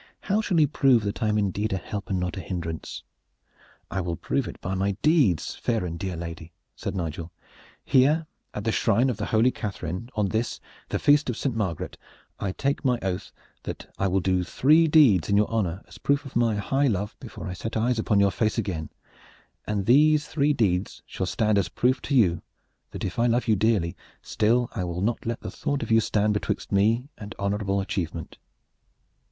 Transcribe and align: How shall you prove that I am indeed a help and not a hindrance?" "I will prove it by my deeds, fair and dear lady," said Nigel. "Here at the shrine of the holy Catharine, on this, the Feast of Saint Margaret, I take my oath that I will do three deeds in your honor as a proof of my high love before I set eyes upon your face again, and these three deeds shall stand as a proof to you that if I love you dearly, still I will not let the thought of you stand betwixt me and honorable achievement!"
How 0.21 0.41
shall 0.41 0.59
you 0.59 0.67
prove 0.67 1.03
that 1.03 1.21
I 1.21 1.27
am 1.27 1.37
indeed 1.37 1.71
a 1.73 1.77
help 1.77 2.09
and 2.09 2.19
not 2.19 2.35
a 2.35 2.39
hindrance?" 2.41 3.03
"I 3.91 4.01
will 4.01 4.15
prove 4.15 4.47
it 4.47 4.59
by 4.59 4.73
my 4.73 4.93
deeds, 5.03 5.53
fair 5.53 5.85
and 5.85 5.99
dear 5.99 6.17
lady," 6.17 6.53
said 6.75 6.95
Nigel. 6.95 7.31
"Here 7.85 8.25
at 8.51 8.63
the 8.63 8.71
shrine 8.71 9.11
of 9.11 9.17
the 9.17 9.27
holy 9.27 9.51
Catharine, 9.51 10.09
on 10.15 10.29
this, 10.29 10.59
the 10.89 10.97
Feast 10.97 11.29
of 11.29 11.37
Saint 11.37 11.55
Margaret, 11.55 11.99
I 12.39 12.51
take 12.51 12.83
my 12.83 12.97
oath 13.03 13.31
that 13.61 13.93
I 13.99 14.07
will 14.07 14.21
do 14.21 14.43
three 14.43 14.87
deeds 14.87 15.29
in 15.29 15.37
your 15.37 15.47
honor 15.51 15.83
as 15.87 15.97
a 15.97 15.99
proof 15.99 16.25
of 16.25 16.35
my 16.35 16.55
high 16.55 16.87
love 16.87 17.15
before 17.19 17.45
I 17.45 17.53
set 17.53 17.77
eyes 17.77 17.99
upon 17.99 18.19
your 18.19 18.31
face 18.31 18.57
again, 18.57 18.89
and 19.67 19.85
these 19.85 20.27
three 20.27 20.51
deeds 20.51 21.03
shall 21.05 21.27
stand 21.27 21.59
as 21.59 21.67
a 21.67 21.71
proof 21.71 22.01
to 22.01 22.15
you 22.15 22.41
that 22.89 23.03
if 23.05 23.19
I 23.19 23.27
love 23.27 23.47
you 23.47 23.55
dearly, 23.55 23.95
still 24.23 24.67
I 24.73 24.83
will 24.83 25.01
not 25.01 25.27
let 25.27 25.41
the 25.41 25.51
thought 25.51 25.83
of 25.83 25.91
you 25.91 25.99
stand 25.99 26.33
betwixt 26.33 26.71
me 26.71 27.07
and 27.19 27.35
honorable 27.37 27.79
achievement!" 27.79 28.39